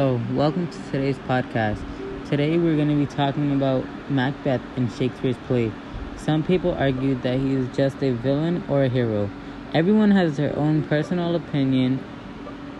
[0.00, 1.78] So, welcome to today's podcast.
[2.26, 5.70] Today we're going to be talking about Macbeth in Shakespeare's play.
[6.16, 9.28] Some people argue that he is just a villain or a hero.
[9.74, 12.02] Everyone has their own personal opinion,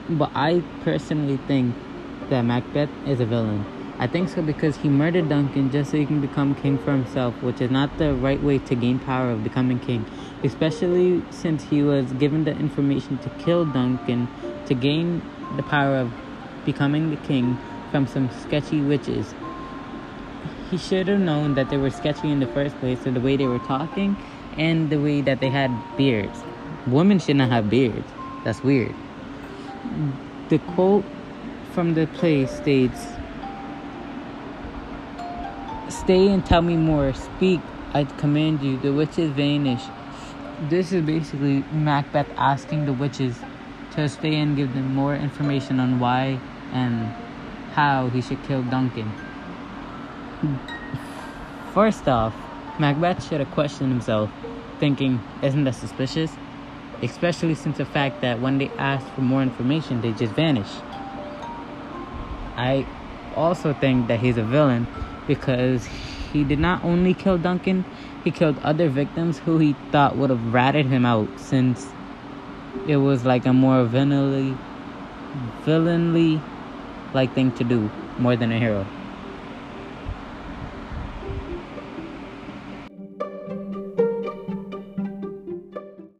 [0.08, 1.76] but I personally think
[2.30, 3.66] that Macbeth is a villain.
[3.98, 7.34] I think so because he murdered Duncan just so he can become king for himself,
[7.42, 10.06] which is not the right way to gain power of becoming king,
[10.42, 14.26] especially since he was given the information to kill Duncan
[14.64, 15.20] to gain
[15.58, 16.10] the power of
[16.64, 17.58] becoming the king
[17.90, 19.34] from some sketchy witches.
[20.70, 23.36] He should have known that they were sketchy in the first place, so the way
[23.36, 24.16] they were talking
[24.56, 26.38] and the way that they had beards.
[26.86, 28.08] Women should not have beards.
[28.44, 28.94] That's weird.
[30.48, 31.04] The quote
[31.72, 33.06] from the play states
[35.88, 37.12] Stay and tell me more.
[37.12, 37.60] Speak,
[37.94, 38.78] I command you.
[38.78, 39.82] The witches vanish.
[40.68, 43.36] This is basically Macbeth asking the witches
[43.92, 46.38] to stay and give them more information on why
[46.72, 47.12] and
[47.72, 49.12] how he should kill Duncan.
[51.74, 52.34] First off,
[52.78, 54.30] Macbeth should have questioned himself,
[54.78, 56.32] thinking, Isn't that suspicious?
[57.02, 60.68] Especially since the fact that when they asked for more information, they just vanish.
[62.56, 62.86] I
[63.36, 64.86] also think that he's a villain
[65.26, 65.86] because
[66.32, 67.84] he did not only kill Duncan,
[68.24, 71.86] he killed other victims who he thought would have ratted him out since
[72.84, 74.60] it was like a more villainly
[75.34, 76.46] villainly
[77.12, 78.90] like thing to do more than a hero.